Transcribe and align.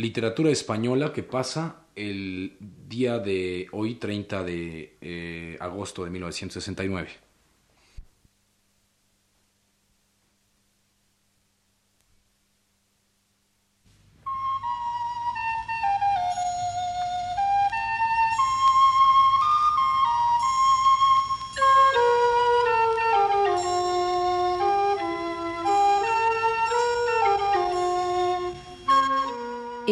literatura 0.00 0.50
española 0.50 1.12
que 1.12 1.22
pasa 1.22 1.84
el 1.94 2.56
día 2.88 3.18
de 3.18 3.68
hoy, 3.72 3.96
30 3.96 4.44
de 4.44 4.96
eh, 5.00 5.56
agosto 5.60 6.04
de 6.04 6.10
1969. 6.10 7.29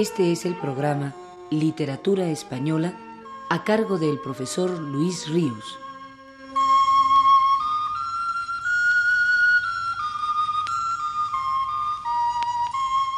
Este 0.00 0.30
es 0.30 0.46
el 0.46 0.54
programa 0.54 1.12
Literatura 1.50 2.28
Española 2.30 2.94
a 3.50 3.64
cargo 3.64 3.98
del 3.98 4.20
profesor 4.20 4.78
Luis 4.78 5.28
Ríos. 5.28 5.76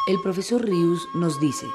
El 0.09 0.23
profesor 0.23 0.65
Ríos 0.65 1.07
nos 1.13 1.39
dice, 1.39 1.67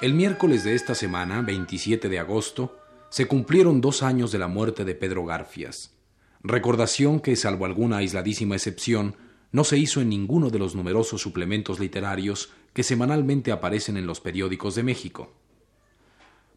El 0.00 0.14
miércoles 0.14 0.64
de 0.64 0.74
esta 0.74 0.96
semana, 0.96 1.42
27 1.42 2.08
de 2.08 2.18
agosto, 2.18 2.76
se 3.10 3.28
cumplieron 3.28 3.80
dos 3.80 4.02
años 4.02 4.32
de 4.32 4.40
la 4.40 4.48
muerte 4.48 4.84
de 4.84 4.96
Pedro 4.96 5.24
Garfias, 5.24 5.94
recordación 6.42 7.20
que, 7.20 7.36
salvo 7.36 7.64
alguna 7.64 7.98
aisladísima 7.98 8.56
excepción, 8.56 9.14
no 9.56 9.64
se 9.64 9.78
hizo 9.78 10.02
en 10.02 10.10
ninguno 10.10 10.50
de 10.50 10.58
los 10.58 10.74
numerosos 10.74 11.22
suplementos 11.22 11.80
literarios 11.80 12.50
que 12.74 12.82
semanalmente 12.82 13.52
aparecen 13.52 13.96
en 13.96 14.06
los 14.06 14.20
periódicos 14.20 14.74
de 14.74 14.82
México. 14.82 15.32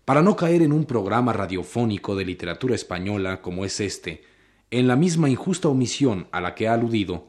Para 0.04 0.22
no 0.22 0.36
caer 0.36 0.64
en 0.64 0.74
un 0.74 0.84
programa 0.84 1.32
radiofónico 1.32 2.18
de 2.18 2.26
literatura 2.26 2.76
española 2.76 3.42
como 3.42 3.64
es 3.64 3.80
este, 3.80 4.26
en 4.70 4.90
la 4.90 4.98
misma 4.98 5.30
injusta 5.30 5.70
omisión 5.70 6.28
a 6.34 6.42
la 6.42 6.56
que 6.56 6.68
ha 6.68 6.74
aludido, 6.74 7.28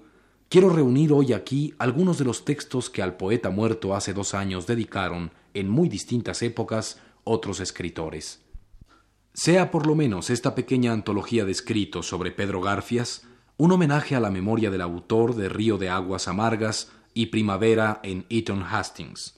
quiero 0.49 0.71
reunir 0.71 1.13
hoy 1.13 1.33
aquí 1.33 1.73
algunos 1.79 2.19
de 2.19 2.25
los 2.25 2.45
textos 2.45 2.91
que 2.91 3.01
al 3.01 3.17
poeta 3.17 3.51
muerto 3.51 3.95
hace 3.95 4.13
dos 4.13 4.35
años 4.35 4.67
dedicaron, 4.67 5.31
en 5.55 5.69
muy 5.69 5.89
distintas 5.89 6.43
épocas, 6.43 7.01
otros 7.23 7.61
escritores. 7.61 8.43
Sea 9.35 9.71
por 9.71 9.87
lo 9.87 9.95
menos 9.95 10.31
esta 10.31 10.57
pequeña 10.57 10.91
antología 10.91 11.45
de 11.45 11.53
escritos 11.53 12.09
sobre 12.09 12.33
Pedro 12.33 12.61
Garfias 12.61 13.23
un 13.61 13.73
homenaje 13.73 14.17
a 14.17 14.21
la 14.21 14.31
memoria 14.31 14.71
del 14.71 14.81
autor 14.81 15.37
de 15.37 15.51
Río 15.51 15.77
de 15.77 15.91
Aguas 15.91 16.29
Amargas, 16.29 16.89
y 17.13 17.27
Primavera 17.27 18.01
en 18.03 18.25
Eton 18.31 18.63
Hastings. 18.63 19.35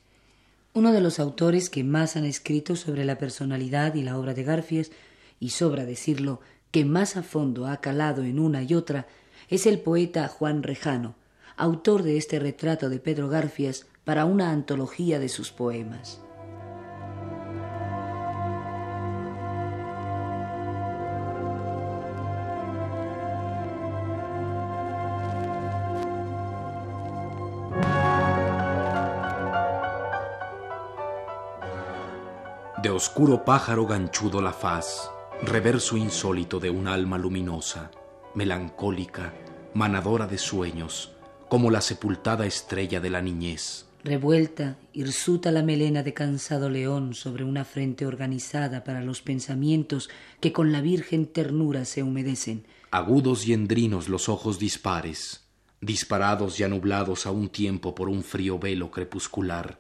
Uno 0.75 0.92
de 0.92 1.01
los 1.01 1.19
autores 1.19 1.69
que 1.69 1.83
más 1.83 2.14
han 2.14 2.25
escrito 2.25 2.77
sobre 2.77 3.05
la 3.05 3.19
personalidad 3.19 3.97
y 3.97 4.03
la 4.03 4.17
obra 4.17 4.33
de 4.33 4.45
Garfias, 4.45 4.92
y 5.41 5.51
sobra 5.51 5.84
decirlo, 5.87 6.41
que 6.70 6.84
más 6.84 7.17
a 7.17 7.25
fondo 7.25 7.67
ha 7.67 7.79
calado 7.79 8.23
en 8.23 8.39
una 8.39 8.62
y 8.62 8.75
otra, 8.75 9.09
es 9.48 9.67
el 9.67 9.81
poeta 9.81 10.29
Juan 10.29 10.62
Rejano, 10.62 11.17
autor 11.57 12.05
de 12.05 12.17
este 12.17 12.39
retrato 12.39 12.91
de 12.91 13.01
Pedro 13.01 13.29
Garfias 13.29 13.86
para 14.05 14.25
una 14.25 14.53
antología 14.53 15.19
de 15.19 15.31
sus 15.31 15.51
poemas. 15.51 16.20
Oscuro 33.03 33.45
pájaro 33.45 33.84
ganchudo 33.84 34.41
la 34.41 34.53
faz, 34.53 35.11
reverso 35.42 35.97
insólito 35.97 36.61
de 36.61 36.70
un 36.70 36.86
alma 36.86 37.19
luminosa, 37.19 37.91
melancólica, 38.36 39.35
manadora 39.74 40.29
de 40.29 40.39
sueños, 40.39 41.11
como 41.48 41.73
la 41.73 41.80
sepultada 41.80 42.46
estrella 42.46 43.01
de 43.01 43.11
la 43.11 43.20
niñez. 43.20 43.86
Revuelta, 44.05 44.77
hirsuta 44.92 45.51
la 45.51 45.64
melena 45.64 46.05
de 46.05 46.14
cansado 46.14 46.70
león 46.70 47.14
sobre 47.14 47.42
una 47.42 47.64
frente 47.64 48.07
organizada 48.07 48.85
para 48.85 49.02
los 49.02 49.20
pensamientos 49.20 50.08
que 50.39 50.52
con 50.52 50.70
la 50.70 50.80
virgen 50.80 51.27
ternura 51.27 51.84
se 51.84 52.05
humedecen. 52.05 52.67
Agudos 52.92 53.48
y 53.48 53.52
endrinos 53.52 54.08
los 54.08 54.29
ojos 54.29 54.61
dispares, 54.61 55.42
disparados 55.80 56.61
y 56.61 56.63
anublados 56.63 57.27
a 57.27 57.33
un 57.33 57.48
tiempo 57.48 57.96
por 57.96 58.08
un 58.08 58.23
frío 58.23 58.61
velo 58.61 58.92
crepuscular, 58.92 59.77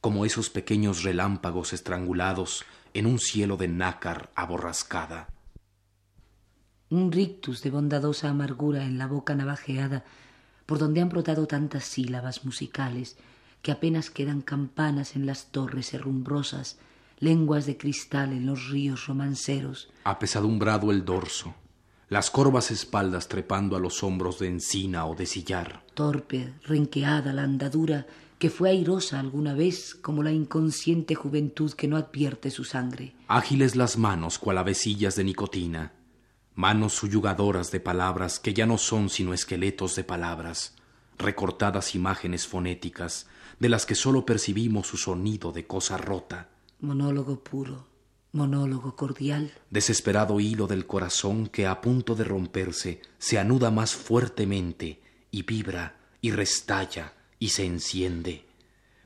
como 0.00 0.24
esos 0.24 0.50
pequeños 0.50 1.02
relámpagos 1.02 1.72
estrangulados 1.72 2.64
en 2.94 3.06
un 3.06 3.18
cielo 3.18 3.56
de 3.56 3.68
nácar 3.68 4.30
aborrascada. 4.34 5.28
Un 6.90 7.12
rictus 7.12 7.62
de 7.62 7.70
bondadosa 7.70 8.30
amargura 8.30 8.84
en 8.84 8.98
la 8.98 9.06
boca 9.06 9.34
navajeada, 9.34 10.04
por 10.66 10.78
donde 10.78 11.00
han 11.00 11.08
brotado 11.08 11.46
tantas 11.46 11.84
sílabas 11.84 12.44
musicales 12.44 13.16
que 13.62 13.72
apenas 13.72 14.10
quedan 14.10 14.40
campanas 14.40 15.16
en 15.16 15.26
las 15.26 15.50
torres 15.50 15.92
herrumbrosas, 15.92 16.78
lenguas 17.18 17.66
de 17.66 17.76
cristal 17.76 18.32
en 18.32 18.46
los 18.46 18.68
ríos 18.68 19.06
romanceros. 19.06 19.90
Apesadumbrado 20.04 20.90
el 20.90 21.04
dorso, 21.04 21.54
las 22.08 22.30
corvas 22.30 22.70
espaldas 22.70 23.28
trepando 23.28 23.76
a 23.76 23.80
los 23.80 24.02
hombros 24.02 24.38
de 24.38 24.48
encina 24.48 25.04
o 25.06 25.14
de 25.14 25.26
sillar. 25.26 25.84
Torpe, 25.94 26.54
renqueada 26.62 27.32
la 27.32 27.42
andadura 27.42 28.06
que 28.38 28.50
fue 28.50 28.70
airosa 28.70 29.18
alguna 29.18 29.54
vez 29.54 29.94
como 29.94 30.22
la 30.22 30.32
inconsciente 30.32 31.14
juventud 31.14 31.72
que 31.72 31.88
no 31.88 31.96
advierte 31.96 32.50
su 32.50 32.64
sangre. 32.64 33.14
Ágiles 33.26 33.74
las 33.74 33.98
manos 33.98 34.38
cual 34.38 34.58
avecillas 34.58 35.16
de 35.16 35.24
nicotina, 35.24 35.92
manos 36.54 36.94
suyugadoras 36.94 37.70
de 37.72 37.80
palabras 37.80 38.38
que 38.38 38.54
ya 38.54 38.66
no 38.66 38.78
son 38.78 39.10
sino 39.10 39.34
esqueletos 39.34 39.96
de 39.96 40.04
palabras, 40.04 40.76
recortadas 41.18 41.94
imágenes 41.94 42.46
fonéticas 42.46 43.26
de 43.58 43.68
las 43.68 43.86
que 43.86 43.96
sólo 43.96 44.24
percibimos 44.24 44.86
su 44.86 44.96
sonido 44.96 45.50
de 45.50 45.66
cosa 45.66 45.96
rota. 45.96 46.48
Monólogo 46.80 47.42
puro, 47.42 47.88
monólogo 48.30 48.94
cordial. 48.94 49.52
Desesperado 49.68 50.38
hilo 50.38 50.68
del 50.68 50.86
corazón 50.86 51.48
que 51.48 51.66
a 51.66 51.80
punto 51.80 52.14
de 52.14 52.22
romperse 52.22 53.02
se 53.18 53.36
anuda 53.36 53.72
más 53.72 53.94
fuertemente 53.94 55.02
y 55.32 55.42
vibra 55.42 55.96
y 56.20 56.30
restalla 56.30 57.14
y 57.38 57.50
se 57.50 57.64
enciende, 57.64 58.44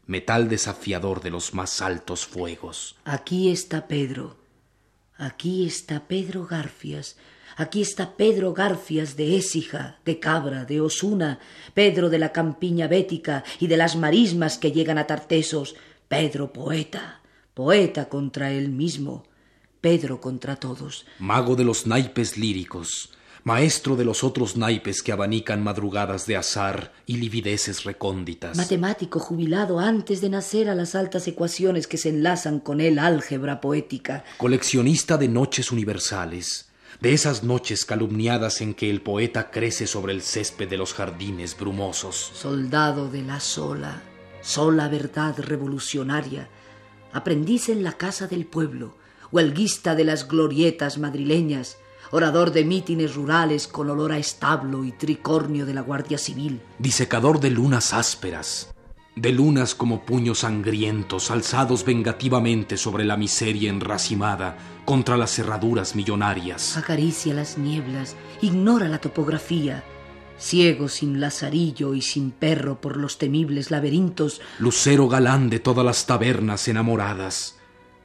metal 0.07 0.49
desafiador 0.49 1.23
de 1.23 1.31
los 1.31 1.55
más 1.55 1.81
altos 1.81 2.27
fuegos. 2.27 2.97
Aquí 3.05 3.51
está 3.51 3.89
Pedro, 3.89 4.37
aquí 5.17 5.67
está 5.67 6.07
Pedro 6.09 6.47
Garfias, 6.47 7.17
aquí 7.57 7.83
está 7.83 8.17
Pedro 8.17 8.55
Garfias 8.55 9.17
de 9.17 9.37
Écija, 9.37 9.99
de 10.05 10.19
Cabra, 10.19 10.65
de 10.65 10.81
Osuna, 10.81 11.39
Pedro 11.75 12.11
de 12.11 12.19
la 12.19 12.33
campiña 12.33 12.89
bética 12.89 13.45
y 13.61 13.67
de 13.67 13.77
las 13.77 13.97
marismas 13.97 14.59
que 14.59 14.73
llegan 14.73 14.99
a 14.99 15.07
Tartesos, 15.07 15.77
Pedro 16.09 16.53
poeta, 16.53 17.21
poeta 17.55 18.09
contra 18.09 18.53
él 18.53 18.69
mismo, 18.71 19.25
Pedro 19.81 20.21
contra 20.21 20.57
todos. 20.57 21.07
Mago 21.19 21.57
de 21.57 21.65
los 21.65 21.87
naipes 21.87 22.39
líricos, 22.39 23.11
maestro 23.45 23.97
de 23.97 24.05
los 24.05 24.23
otros 24.23 24.57
naipes 24.57 25.03
que 25.03 25.13
abanican 25.13 25.63
madrugadas 25.63 26.27
de 26.27 26.37
azar 26.37 26.93
y 27.07 27.17
livideces 27.17 27.85
recónditas. 27.85 28.57
Matemático 28.57 29.19
jubilado 29.19 29.81
antes 29.81 30.21
de 30.21 30.29
nacer 30.29 30.69
a 30.69 30.75
las 30.75 30.95
altas 30.95 31.27
ecuaciones 31.27 31.87
que 31.87 31.99
se 31.99 32.11
enlazan 32.11 32.61
con 32.61 32.81
el 32.81 32.99
álgebra 32.99 33.61
poética. 33.61 34.25
Coleccionista 34.39 35.19
de 35.19 35.29
noches 35.29 35.73
universales, 35.73 36.71
de 37.01 37.13
esas 37.13 37.43
noches 37.43 37.85
calumniadas 37.85 38.61
en 38.61 38.75
que 38.75 38.89
el 38.91 39.03
poeta 39.03 39.51
crece 39.51 39.87
sobre 39.87 40.13
el 40.13 40.23
césped 40.23 40.69
de 40.69 40.77
los 40.77 40.95
jardines 40.95 41.57
brumosos. 41.59 42.31
Soldado 42.35 43.11
de 43.11 43.23
la 43.23 43.41
sola, 43.41 44.03
sola 44.41 44.89
verdad 44.89 45.35
revolucionaria, 45.39 46.49
aprendiz 47.13 47.69
en 47.69 47.83
la 47.83 47.95
casa 47.95 48.29
del 48.29 48.47
pueblo, 48.47 48.97
huelguista 49.33 49.97
de 49.97 50.05
las 50.05 50.29
glorietas 50.29 50.99
madrileñas, 50.99 51.79
orador 52.13 52.53
de 52.53 52.65
mítines 52.65 53.15
rurales 53.15 53.67
con 53.67 53.89
olor 53.89 54.13
a 54.13 54.19
establo 54.19 54.85
y 54.85 54.93
tricornio 54.93 55.65
de 55.65 55.73
la 55.73 55.81
Guardia 55.81 56.19
Civil. 56.19 56.61
Disecador 56.79 57.41
de 57.41 57.51
lunas 57.51 57.95
ásperas, 57.95 58.75
de 59.17 59.33
lunas 59.33 59.75
como 59.75 60.05
puños 60.05 60.41
sangrientos 60.41 61.31
alzados 61.31 61.87
vengativamente 61.87 62.77
sobre 62.77 63.07
la 63.07 63.17
miseria 63.17 63.71
enracimada 63.71 64.59
contra 64.85 65.17
las 65.17 65.35
cerraduras 65.35 65.97
millonarias. 65.97 66.77
Acaricia 66.77 67.33
las 67.33 67.57
nieblas, 67.57 68.15
ignora 68.43 68.89
la 68.89 68.99
topografía, 68.99 69.83
ciego 70.39 70.89
sin 70.89 71.19
lazarillo 71.19 71.95
y 71.95 72.03
sin 72.03 72.31
perro 72.31 72.79
por 72.79 72.99
los 72.99 73.17
temibles 73.17 73.71
laberintos. 73.71 74.43
Lucero 74.59 75.09
galán 75.09 75.49
de 75.49 75.61
todas 75.61 75.85
las 75.85 76.05
tabernas 76.05 76.69
enamoradas 76.69 77.62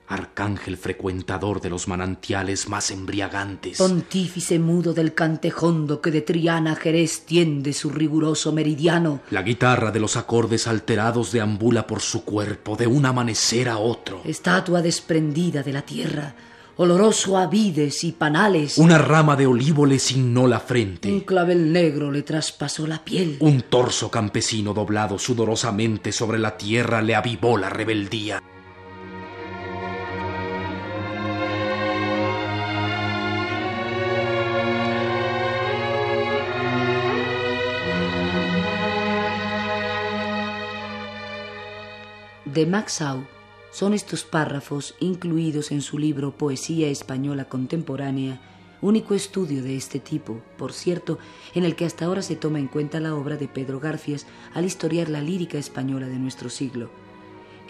arcángel 0.07 0.77
frecuentador 0.77 1.59
de 1.59 1.69
los 1.69 1.87
manantiales 1.87 2.69
más 2.69 2.91
embriagantes. 2.91 3.77
Pontífice 3.77 4.57
mudo 4.57 4.93
del 4.93 5.13
cantejondo 5.13 6.01
que 6.01 6.11
de 6.11 6.21
Triana 6.21 6.71
a 6.71 6.75
Jerez 6.75 7.25
tiende 7.25 7.73
su 7.73 7.89
riguroso 7.89 8.53
meridiano. 8.53 9.19
La 9.31 9.43
guitarra 9.43 9.91
de 9.91 9.99
los 9.99 10.15
acordes 10.15 10.67
alterados 10.67 11.31
deambula 11.31 11.85
por 11.85 11.99
su 11.99 12.23
cuerpo 12.23 12.75
de 12.77 12.87
un 12.87 13.05
amanecer 13.05 13.67
a 13.67 13.77
otro. 13.77 14.21
Estatua 14.23 14.81
desprendida 14.81 15.61
de 15.61 15.73
la 15.73 15.81
tierra, 15.81 16.35
oloroso 16.77 17.37
a 17.37 17.47
vides 17.47 18.03
y 18.05 18.13
panales. 18.13 18.77
Una 18.77 18.97
rama 18.97 19.35
de 19.35 19.47
olivo 19.47 19.85
le 19.85 19.99
signó 19.99 20.47
la 20.47 20.61
frente. 20.61 21.11
Un 21.11 21.21
clavel 21.21 21.73
negro 21.73 22.11
le 22.11 22.21
traspasó 22.21 22.87
la 22.87 23.03
piel. 23.03 23.37
Un 23.41 23.63
torso 23.63 24.09
campesino 24.09 24.73
doblado 24.73 25.19
sudorosamente 25.19 26.13
sobre 26.13 26.39
la 26.39 26.55
tierra 26.55 27.01
le 27.01 27.15
avivó 27.15 27.57
la 27.57 27.69
rebeldía. 27.69 28.41
De 42.57 42.65
Max 42.65 43.03
Au 43.03 43.23
son 43.69 43.93
estos 43.93 44.23
párrafos 44.23 44.95
incluidos 44.99 45.71
en 45.71 45.81
su 45.83 45.99
libro 45.99 46.35
Poesía 46.35 46.87
Española 46.87 47.45
Contemporánea, 47.45 48.41
único 48.81 49.13
estudio 49.13 49.61
de 49.61 49.75
este 49.75 49.99
tipo, 49.99 50.41
por 50.57 50.73
cierto, 50.73 51.19
en 51.53 51.65
el 51.65 51.75
que 51.75 51.85
hasta 51.85 52.05
ahora 52.05 52.23
se 52.23 52.35
toma 52.35 52.57
en 52.57 52.65
cuenta 52.65 52.99
la 52.99 53.13
obra 53.13 53.37
de 53.37 53.47
Pedro 53.47 53.79
Garfias 53.79 54.25
al 54.55 54.65
historiar 54.65 55.07
la 55.07 55.21
lírica 55.21 55.59
española 55.59 56.07
de 56.07 56.17
nuestro 56.17 56.49
siglo. 56.49 56.89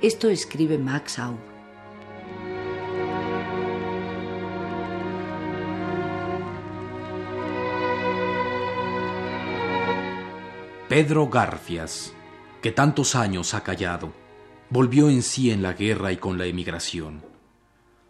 Esto 0.01 0.30
escribe 0.30 0.78
Max 0.78 1.19
Au. 1.19 1.36
Pedro 10.88 11.28
Garfias, 11.28 12.13
que 12.62 12.72
tantos 12.72 13.16
años 13.16 13.54
ha 13.54 13.62
callado, 13.63 14.26
volvió 14.69 15.10
en 15.10 15.22
sí 15.22 15.52
en 15.52 15.62
la 15.62 15.74
guerra 15.74 16.12
y 16.12 16.18
con 16.18 16.38
la 16.38 16.46
emigración. 16.46 17.24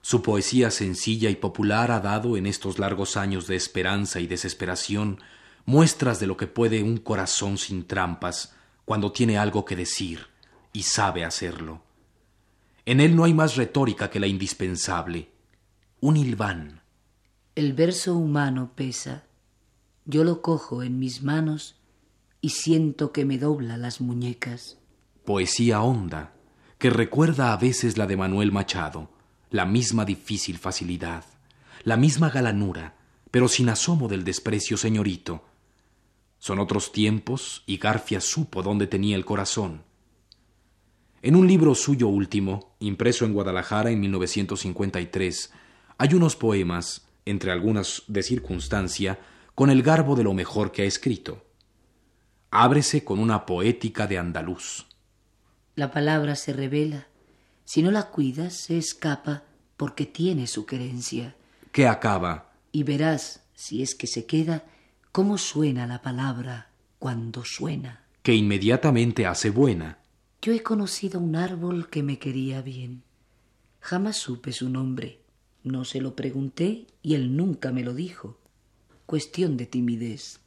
Su 0.01 0.21
poesía 0.21 0.71
sencilla 0.71 1.30
y 1.30 1.36
popular 1.36 1.92
ha 1.92 2.00
dado 2.00 2.38
en 2.38 2.45
estos 2.45 2.80
largos 2.80 3.18
años 3.18 3.45
de 3.48 3.56
esperanza 3.56 4.19
y 4.19 4.27
desesperación 4.27 5.19
muestras 5.65 6.19
de 6.19 6.27
lo 6.27 6.38
que 6.38 6.48
puede 6.48 6.81
un 6.81 6.98
corazón 6.98 7.57
sin 7.57 7.86
trampas 7.86 8.56
cuando 8.86 9.12
tiene 9.12 9.38
algo 9.38 9.65
que 9.65 9.75
decir 9.75 10.27
y 10.71 10.83
sabe 10.83 11.25
hacerlo. 11.25 11.83
En 12.86 13.01
él 13.01 13.18
no 13.18 13.25
hay 13.25 13.33
más 13.33 13.57
retórica 13.57 14.10
que 14.10 14.21
la 14.21 14.27
indispensable, 14.27 15.30
un 16.00 16.15
hilván. 16.15 16.81
El 17.53 17.74
verso 17.74 18.15
humano 18.15 18.71
pesa, 18.75 19.25
yo 20.06 20.24
lo 20.24 20.42
cojo 20.42 20.83
en 20.83 21.00
mis 21.00 21.21
manos 21.21 21.75
y 22.39 22.50
siento 22.50 23.12
que 23.12 23.25
me 23.25 23.38
dobla 23.38 23.75
las 23.75 24.00
muñecas. 24.00 24.77
Poesía 25.25 25.81
honda, 25.81 26.37
que 26.77 26.89
recuerda 26.89 27.53
a 27.53 27.57
veces 27.57 27.97
la 27.97 28.06
de 28.06 28.18
Manuel 28.18 28.51
Machado, 28.51 29.09
la 29.50 29.65
misma 29.65 30.06
difícil 30.06 30.57
facilidad, 30.57 31.24
la 31.83 31.97
misma 31.97 32.29
galanura, 32.29 32.95
pero 33.31 33.47
sin 33.47 33.69
asomo 33.69 34.07
del 34.07 34.24
desprecio 34.24 34.77
señorito. 34.77 35.44
Son 36.38 36.59
otros 36.59 36.91
tiempos 36.91 37.63
y 37.65 37.77
Garfia 37.77 38.21
supo 38.21 38.62
dónde 38.62 38.88
tenía 38.88 39.15
el 39.15 39.25
corazón. 39.25 39.83
En 41.24 41.35
un 41.35 41.47
libro 41.47 41.74
suyo 41.74 42.07
último, 42.07 42.75
impreso 42.79 43.25
en 43.25 43.33
Guadalajara 43.33 43.89
en 43.89 44.00
1953, 44.00 45.51
hay 45.97 46.13
unos 46.13 46.35
poemas, 46.35 47.07
entre 47.25 47.51
algunas 47.51 48.03
de 48.07 48.21
circunstancia, 48.21 49.19
con 49.56 49.71
el 49.71 49.81
garbo 49.81 50.15
de 50.15 50.24
lo 50.24 50.33
mejor 50.33 50.71
que 50.71 50.83
ha 50.83 50.85
escrito. 50.85 51.44
Ábrese 52.51 53.03
con 53.03 53.19
una 53.19 53.47
poética 53.47 54.06
de 54.06 54.19
andaluz. 54.19 54.87
La 55.77 55.91
palabra 55.91 56.35
se 56.35 56.53
revela. 56.53 57.07
Si 57.63 57.83
no 57.83 57.91
la 57.91 58.09
cuidas, 58.09 58.56
se 58.56 58.79
escapa 58.79 59.44
porque 59.77 60.07
tiene 60.07 60.47
su 60.47 60.65
querencia. 60.65 61.35
¿Qué 61.71 61.85
acaba? 61.85 62.51
Y 62.71 62.81
verás, 62.81 63.44
si 63.53 63.83
es 63.83 63.94
que 63.94 64.07
se 64.07 64.25
queda, 64.25 64.65
cómo 65.12 65.38
suena 65.38 65.85
la 65.85 66.01
palabra 66.01 66.71
cuando 66.97 67.45
suena. 67.45 68.07
Que 68.24 68.33
inmediatamente 68.33 69.27
hace 69.27 69.51
buena. 69.51 70.00
Yo 70.41 70.51
he 70.51 70.63
conocido 70.63 71.19
un 71.19 71.35
árbol 71.35 71.91
que 71.91 72.01
me 72.01 72.18
quería 72.18 72.63
bien. 72.63 73.03
Jamás 73.79 74.18
supe 74.18 74.53
su 74.53 74.69
nombre. 74.69 75.21
No 75.63 75.85
se 75.85 76.01
lo 76.01 76.15
pregunté 76.15 76.88
y 77.03 77.13
él 77.13 77.38
nunca 77.38 77.71
me 77.71 77.83
lo 77.83 77.94
dijo. 77.94 78.39
Cuestión 79.06 79.57
de 79.57 79.68
timidez. 79.68 80.39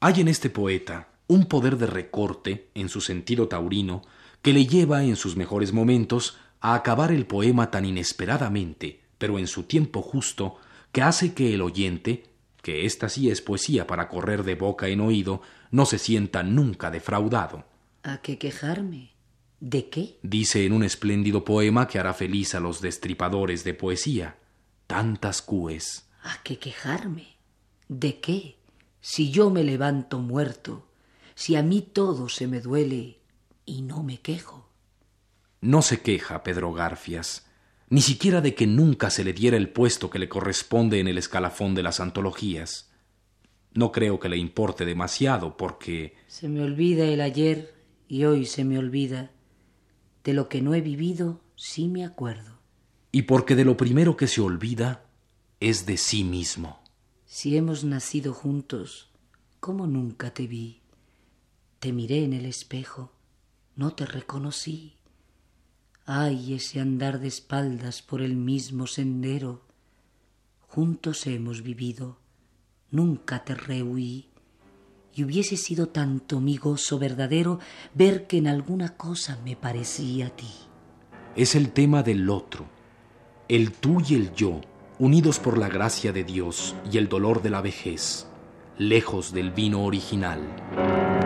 Hay 0.00 0.22
en 0.22 0.28
este 0.28 0.48
poeta 0.48 1.13
un 1.34 1.46
poder 1.46 1.76
de 1.76 1.86
recorte, 1.86 2.70
en 2.74 2.88
su 2.88 3.00
sentido 3.00 3.48
taurino, 3.48 4.02
que 4.40 4.52
le 4.52 4.66
lleva 4.66 5.02
en 5.02 5.16
sus 5.16 5.36
mejores 5.36 5.72
momentos 5.72 6.38
a 6.60 6.74
acabar 6.74 7.10
el 7.10 7.26
poema 7.26 7.70
tan 7.70 7.84
inesperadamente, 7.84 9.00
pero 9.18 9.38
en 9.38 9.48
su 9.48 9.64
tiempo 9.64 10.00
justo, 10.00 10.56
que 10.92 11.02
hace 11.02 11.34
que 11.34 11.52
el 11.52 11.60
oyente, 11.60 12.24
que 12.62 12.86
esta 12.86 13.08
sí 13.08 13.30
es 13.30 13.42
poesía 13.42 13.86
para 13.86 14.08
correr 14.08 14.44
de 14.44 14.54
boca 14.54 14.86
en 14.88 15.00
oído, 15.00 15.42
no 15.70 15.86
se 15.86 15.98
sienta 15.98 16.44
nunca 16.44 16.90
defraudado. 16.90 17.64
¿A 18.04 18.18
qué 18.18 18.38
quejarme? 18.38 19.10
¿De 19.58 19.88
qué? 19.88 20.18
Dice 20.22 20.64
en 20.64 20.72
un 20.72 20.84
espléndido 20.84 21.44
poema 21.44 21.88
que 21.88 21.98
hará 21.98 22.14
feliz 22.14 22.54
a 22.54 22.60
los 22.60 22.80
destripadores 22.80 23.64
de 23.64 23.74
poesía. 23.74 24.36
Tantas 24.86 25.42
cues. 25.42 26.06
¿A 26.22 26.42
qué 26.44 26.58
quejarme? 26.58 27.38
¿De 27.88 28.20
qué? 28.20 28.56
Si 29.00 29.30
yo 29.30 29.50
me 29.50 29.64
levanto 29.64 30.18
muerto, 30.18 30.86
si 31.34 31.56
a 31.56 31.62
mí 31.62 31.82
todo 31.82 32.28
se 32.28 32.46
me 32.46 32.60
duele, 32.60 33.20
y 33.66 33.82
no 33.82 34.02
me 34.02 34.20
quejo. 34.20 34.68
No 35.60 35.82
se 35.82 36.02
queja 36.02 36.42
Pedro 36.42 36.72
Garfias, 36.72 37.46
ni 37.88 38.02
siquiera 38.02 38.40
de 38.40 38.54
que 38.54 38.66
nunca 38.66 39.10
se 39.10 39.24
le 39.24 39.32
diera 39.32 39.56
el 39.56 39.70
puesto 39.70 40.10
que 40.10 40.18
le 40.18 40.28
corresponde 40.28 41.00
en 41.00 41.08
el 41.08 41.18
escalafón 41.18 41.74
de 41.74 41.82
las 41.82 42.00
antologías. 42.00 42.90
No 43.72 43.90
creo 43.90 44.20
que 44.20 44.28
le 44.28 44.36
importe 44.36 44.84
demasiado, 44.84 45.56
porque... 45.56 46.14
Se 46.28 46.48
me 46.48 46.62
olvida 46.62 47.04
el 47.06 47.20
ayer 47.20 47.74
y 48.08 48.24
hoy 48.24 48.46
se 48.46 48.64
me 48.64 48.78
olvida. 48.78 49.30
De 50.22 50.32
lo 50.32 50.48
que 50.48 50.62
no 50.62 50.74
he 50.74 50.80
vivido, 50.80 51.40
sí 51.56 51.88
me 51.88 52.04
acuerdo. 52.04 52.58
Y 53.10 53.22
porque 53.22 53.56
de 53.56 53.64
lo 53.64 53.76
primero 53.76 54.16
que 54.16 54.26
se 54.26 54.40
olvida 54.40 55.04
es 55.60 55.86
de 55.86 55.96
sí 55.96 56.24
mismo. 56.24 56.82
Si 57.26 57.56
hemos 57.56 57.84
nacido 57.84 58.32
juntos, 58.32 59.10
¿cómo 59.60 59.86
nunca 59.86 60.32
te 60.32 60.46
vi? 60.46 60.83
Te 61.84 61.92
miré 61.92 62.24
en 62.24 62.32
el 62.32 62.46
espejo 62.46 63.12
no 63.76 63.90
te 63.92 64.06
reconocí. 64.06 64.94
Ay, 66.06 66.54
ese 66.54 66.80
andar 66.80 67.20
de 67.20 67.28
espaldas 67.28 68.00
por 68.00 68.22
el 68.22 68.36
mismo 68.36 68.86
sendero. 68.86 69.60
Juntos 70.66 71.26
hemos 71.26 71.62
vivido, 71.62 72.16
nunca 72.90 73.44
te 73.44 73.54
rehuí. 73.54 74.30
Y 75.14 75.24
hubiese 75.24 75.58
sido 75.58 75.88
tanto 75.88 76.40
mi 76.40 76.56
gozo 76.56 76.98
verdadero 76.98 77.58
ver 77.92 78.26
que 78.26 78.38
en 78.38 78.46
alguna 78.46 78.96
cosa 78.96 79.38
me 79.44 79.54
parecía 79.54 80.28
a 80.28 80.30
ti. 80.30 80.54
Es 81.36 81.54
el 81.54 81.70
tema 81.70 82.02
del 82.02 82.30
otro, 82.30 82.64
el 83.46 83.72
tú 83.72 84.00
y 84.08 84.14
el 84.14 84.32
yo, 84.32 84.62
unidos 84.98 85.38
por 85.38 85.58
la 85.58 85.68
gracia 85.68 86.14
de 86.14 86.24
Dios 86.24 86.74
y 86.90 86.96
el 86.96 87.10
dolor 87.10 87.42
de 87.42 87.50
la 87.50 87.60
vejez, 87.60 88.26
lejos 88.78 89.34
del 89.34 89.50
vino 89.50 89.84
original. 89.84 91.23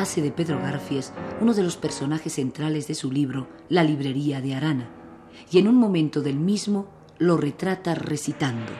Hace 0.00 0.22
de 0.22 0.30
Pedro 0.30 0.58
Garfias 0.58 1.12
uno 1.40 1.52
de 1.52 1.62
los 1.62 1.76
personajes 1.76 2.34
centrales 2.34 2.88
de 2.88 2.94
su 2.94 3.12
libro 3.12 3.48
La 3.68 3.84
librería 3.84 4.40
de 4.40 4.54
Arana, 4.54 4.88
y 5.50 5.58
en 5.58 5.68
un 5.68 5.76
momento 5.76 6.22
del 6.22 6.36
mismo 6.36 6.88
lo 7.18 7.36
retrata 7.36 7.94
recitando. 7.94 8.72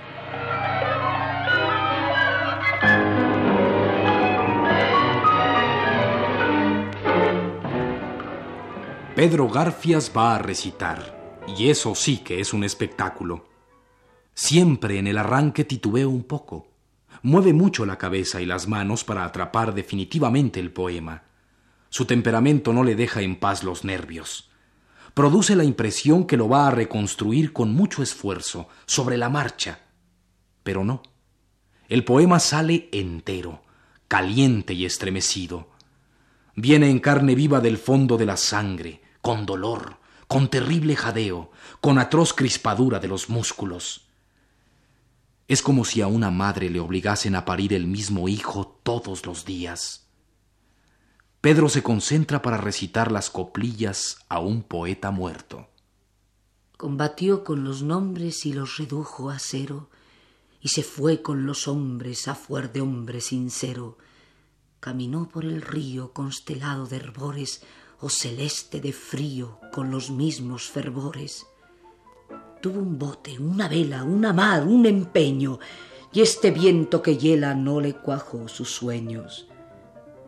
Pedro 9.14 9.48
Garfias 9.48 10.10
va 10.16 10.36
a 10.36 10.38
recitar, 10.38 11.42
y 11.58 11.68
eso 11.68 11.94
sí 11.94 12.18
que 12.18 12.40
es 12.40 12.54
un 12.54 12.64
espectáculo. 12.64 13.44
Siempre 14.32 14.98
en 14.98 15.06
el 15.06 15.18
arranque 15.18 15.64
titubeo 15.64 16.08
un 16.08 16.24
poco 16.24 16.69
mueve 17.22 17.52
mucho 17.52 17.86
la 17.86 17.98
cabeza 17.98 18.40
y 18.40 18.46
las 18.46 18.68
manos 18.68 19.04
para 19.04 19.24
atrapar 19.24 19.74
definitivamente 19.74 20.60
el 20.60 20.72
poema. 20.72 21.22
Su 21.88 22.04
temperamento 22.04 22.72
no 22.72 22.84
le 22.84 22.94
deja 22.94 23.20
en 23.22 23.36
paz 23.36 23.64
los 23.64 23.84
nervios. 23.84 24.50
produce 25.12 25.56
la 25.56 25.64
impresión 25.64 26.24
que 26.24 26.36
lo 26.36 26.48
va 26.48 26.68
a 26.68 26.70
reconstruir 26.70 27.52
con 27.52 27.74
mucho 27.74 28.02
esfuerzo, 28.02 28.68
sobre 28.86 29.16
la 29.16 29.28
marcha. 29.28 29.80
Pero 30.62 30.84
no. 30.84 31.02
El 31.88 32.04
poema 32.04 32.38
sale 32.38 32.88
entero, 32.92 33.64
caliente 34.06 34.72
y 34.72 34.84
estremecido. 34.84 35.68
Viene 36.54 36.90
en 36.90 37.00
carne 37.00 37.34
viva 37.34 37.60
del 37.60 37.76
fondo 37.76 38.16
de 38.16 38.26
la 38.26 38.36
sangre, 38.36 39.02
con 39.20 39.46
dolor, 39.46 39.96
con 40.28 40.48
terrible 40.48 40.94
jadeo, 40.94 41.50
con 41.80 41.98
atroz 41.98 42.32
crispadura 42.32 43.00
de 43.00 43.08
los 43.08 43.28
músculos. 43.28 44.09
Es 45.50 45.62
como 45.62 45.84
si 45.84 46.00
a 46.00 46.06
una 46.06 46.30
madre 46.30 46.70
le 46.70 46.78
obligasen 46.78 47.34
a 47.34 47.44
parir 47.44 47.72
el 47.74 47.88
mismo 47.88 48.28
hijo 48.28 48.78
todos 48.84 49.26
los 49.26 49.44
días. 49.44 50.06
Pedro 51.40 51.68
se 51.68 51.82
concentra 51.82 52.40
para 52.40 52.56
recitar 52.56 53.10
las 53.10 53.30
coplillas 53.30 54.18
a 54.28 54.38
un 54.38 54.62
poeta 54.62 55.10
muerto. 55.10 55.66
Combatió 56.76 57.42
con 57.42 57.64
los 57.64 57.82
nombres 57.82 58.46
y 58.46 58.52
los 58.52 58.76
redujo 58.76 59.28
a 59.28 59.40
cero, 59.40 59.90
y 60.60 60.68
se 60.68 60.84
fue 60.84 61.20
con 61.20 61.46
los 61.46 61.66
hombres 61.66 62.28
a 62.28 62.36
fuer 62.36 62.70
de 62.70 62.82
hombre 62.82 63.20
sincero. 63.20 63.98
Caminó 64.78 65.28
por 65.28 65.44
el 65.44 65.62
río 65.62 66.12
constelado 66.12 66.86
de 66.86 66.98
herbores, 66.98 67.64
o 67.98 68.08
celeste 68.08 68.80
de 68.80 68.92
frío 68.92 69.58
con 69.72 69.90
los 69.90 70.10
mismos 70.10 70.70
fervores. 70.70 71.44
Tuvo 72.60 72.78
un 72.80 72.98
bote, 72.98 73.38
una 73.38 73.68
vela, 73.68 74.04
una 74.04 74.32
mar, 74.32 74.66
un 74.66 74.84
empeño, 74.84 75.58
y 76.12 76.20
este 76.20 76.50
viento 76.50 77.00
que 77.02 77.16
hiela 77.16 77.54
no 77.54 77.80
le 77.80 77.94
cuajó 77.94 78.48
sus 78.48 78.70
sueños. 78.70 79.48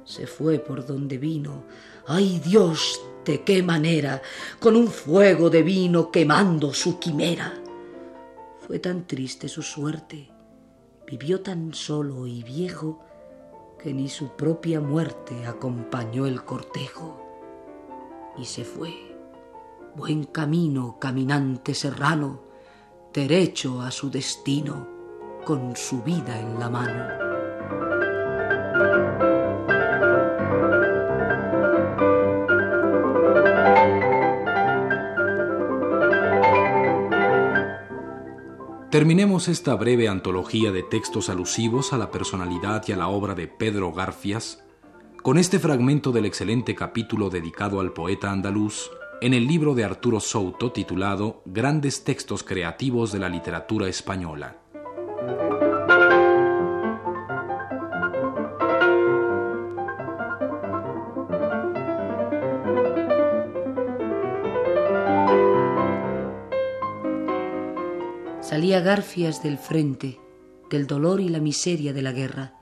Se 0.04 0.26
fue 0.26 0.58
por 0.58 0.86
donde 0.86 1.18
vino, 1.18 1.64
ay 2.06 2.40
Dios, 2.44 3.00
de 3.24 3.42
qué 3.42 3.62
manera, 3.62 4.22
con 4.58 4.76
un 4.76 4.88
fuego 4.88 5.50
de 5.50 5.62
vino 5.62 6.10
quemando 6.10 6.72
su 6.72 6.98
quimera. 6.98 7.52
Fue 8.66 8.78
tan 8.78 9.06
triste 9.06 9.48
su 9.48 9.62
suerte, 9.62 10.30
vivió 11.06 11.40
tan 11.40 11.74
solo 11.74 12.26
y 12.26 12.42
viejo, 12.42 13.04
que 13.78 13.92
ni 13.92 14.08
su 14.08 14.28
propia 14.36 14.80
muerte 14.80 15.44
acompañó 15.44 16.26
el 16.26 16.44
cortejo 16.44 17.22
y 18.38 18.44
se 18.44 18.64
fue. 18.64 19.11
Buen 19.94 20.24
camino, 20.24 20.96
caminante 20.98 21.74
serrano, 21.74 22.40
derecho 23.12 23.82
a 23.82 23.90
su 23.90 24.10
destino, 24.10 24.88
con 25.44 25.76
su 25.76 26.02
vida 26.02 26.40
en 26.40 26.58
la 26.58 26.70
mano. 26.70 27.08
Terminemos 38.90 39.48
esta 39.48 39.74
breve 39.74 40.08
antología 40.08 40.72
de 40.72 40.82
textos 40.82 41.28
alusivos 41.28 41.92
a 41.92 41.98
la 41.98 42.10
personalidad 42.10 42.82
y 42.88 42.92
a 42.92 42.96
la 42.96 43.08
obra 43.08 43.34
de 43.34 43.46
Pedro 43.46 43.92
Garfias 43.92 44.64
con 45.22 45.36
este 45.36 45.58
fragmento 45.58 46.12
del 46.12 46.24
excelente 46.24 46.74
capítulo 46.74 47.28
dedicado 47.28 47.78
al 47.78 47.92
poeta 47.92 48.30
andaluz 48.30 48.90
en 49.22 49.34
el 49.34 49.46
libro 49.46 49.76
de 49.76 49.84
Arturo 49.84 50.18
Souto 50.18 50.72
titulado 50.72 51.42
Grandes 51.44 52.02
textos 52.02 52.42
creativos 52.42 53.12
de 53.12 53.20
la 53.20 53.28
literatura 53.28 53.86
española. 53.86 54.56
Salía 68.40 68.80
Garfias 68.80 69.40
del 69.42 69.56
frente, 69.56 70.18
del 70.68 70.88
dolor 70.88 71.20
y 71.20 71.28
la 71.28 71.38
miseria 71.38 71.92
de 71.92 72.02
la 72.02 72.10
guerra 72.10 72.54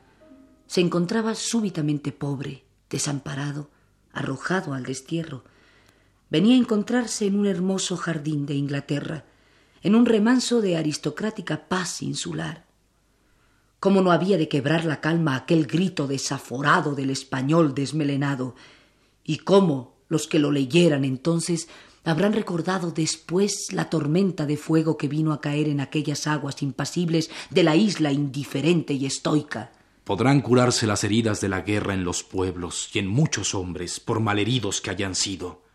se 0.67 0.83
encontraba 0.83 1.35
súbitamente 1.35 2.13
pobre, 2.13 2.65
desamparado, 2.91 3.71
arrojado 4.13 4.75
al 4.75 4.85
destierro. 4.85 5.43
Venía 6.31 6.55
a 6.55 6.59
encontrarse 6.59 7.27
en 7.27 7.37
un 7.37 7.47
hermoso 7.47 7.97
jardín 7.97 8.47
de 8.47 8.55
Inglaterra, 8.55 9.25
en 9.83 9.97
un 9.97 10.07
remanso 10.07 10.61
de 10.61 10.77
aristocrática 10.77 11.69
paz 11.69 12.03
insular. 12.03 12.67
¿Cómo 13.81 14.01
no 14.01 14.13
había 14.13 14.39
de 14.39 14.49
quebrar 14.49 14.85
la 14.85 15.01
calma 15.01 15.35
aquel 15.35 15.67
grito 15.67 16.07
desaforado 16.07 16.95
del 16.95 17.11
español 17.11 17.75
desmelenado? 17.75 18.55
¿Y 19.25 19.39
cómo 19.39 19.97
los 20.09 20.29
que 20.29 20.39
lo 20.39 20.53
leyeran 20.53 21.05
entonces 21.05 21.69
habrán 22.05 22.33
recordado 22.33 22.93
después 22.93 23.73
la 23.73 23.91
tormenta 23.91 24.47
de 24.47 24.57
fuego 24.57 24.97
que 24.97 25.09
vino 25.09 25.33
a 25.33 25.41
caer 25.41 25.67
en 25.69 25.81
aquellas 25.81 26.27
aguas 26.27 26.63
impasibles 26.63 27.31
de 27.51 27.65
la 27.65 27.75
isla 27.75 28.13
indiferente 28.13 28.93
y 28.93 29.07
estoica? 29.07 29.73
Podrán 30.05 30.43
curarse 30.43 30.87
las 30.87 31.03
heridas 31.03 31.41
de 31.41 31.49
la 31.49 31.63
guerra 31.63 31.95
en 31.95 32.05
los 32.05 32.23
pueblos 32.23 32.91
y 32.93 33.01
en 33.01 33.09
muchos 33.09 33.55
hombres, 33.55 33.99
por 33.99 34.21
malheridos 34.21 34.81
que 34.81 34.91
hayan 34.91 35.15
sido. 35.15 35.70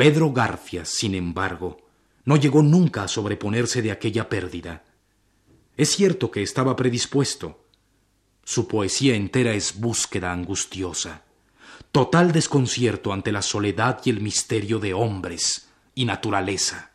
Pedro 0.00 0.32
Garfias, 0.32 0.88
sin 0.88 1.14
embargo, 1.14 1.76
no 2.24 2.36
llegó 2.36 2.62
nunca 2.62 3.02
a 3.02 3.08
sobreponerse 3.08 3.82
de 3.82 3.90
aquella 3.90 4.30
pérdida. 4.30 4.82
Es 5.76 5.90
cierto 5.90 6.30
que 6.30 6.42
estaba 6.42 6.74
predispuesto. 6.74 7.66
Su 8.42 8.66
poesía 8.66 9.14
entera 9.14 9.52
es 9.52 9.78
búsqueda 9.78 10.32
angustiosa, 10.32 11.24
total 11.92 12.32
desconcierto 12.32 13.12
ante 13.12 13.30
la 13.30 13.42
soledad 13.42 14.00
y 14.02 14.08
el 14.08 14.22
misterio 14.22 14.78
de 14.78 14.94
hombres 14.94 15.68
y 15.94 16.06
naturaleza. 16.06 16.89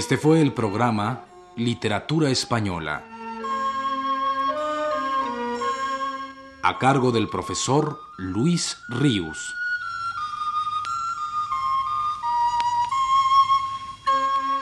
Este 0.00 0.16
fue 0.16 0.40
el 0.40 0.54
programa 0.54 1.26
Literatura 1.56 2.30
Española, 2.30 3.04
a 6.62 6.78
cargo 6.78 7.12
del 7.12 7.28
profesor 7.28 8.00
Luis 8.16 8.78
Ríos. 8.88 9.54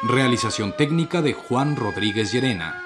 Realización 0.03 0.77
técnica 0.77 1.23
de 1.23 1.35
Juan 1.35 1.77
Rodríguez 1.77 2.33
Llerena. 2.33 2.83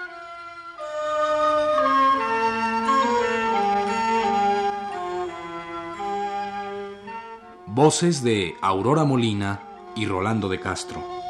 Voces 7.64 8.22
de 8.22 8.56
Aurora 8.60 9.04
Molina 9.04 9.62
y 9.96 10.04
Rolando 10.04 10.50
de 10.50 10.60
Castro. 10.60 11.21